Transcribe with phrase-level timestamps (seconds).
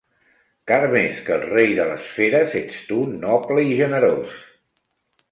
[0.69, 4.33] Car més que el rei de les feres, ets tu noble i generós.